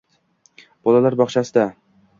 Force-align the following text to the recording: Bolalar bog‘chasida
Bolalar 0.89 1.19
bog‘chasida 1.23 1.71